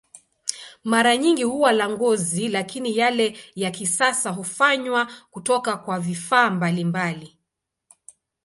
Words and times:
Mara 0.83 1.17
nyingi 1.17 1.43
huwa 1.43 1.71
la 1.71 1.89
ngozi, 1.89 2.47
lakini 2.47 2.97
yale 2.97 3.37
ya 3.55 3.71
kisasa 3.71 4.29
hufanywa 4.29 5.07
kutoka 5.31 5.77
kwa 5.77 5.99
vifaa 5.99 6.49
mbalimbali. 6.49 7.37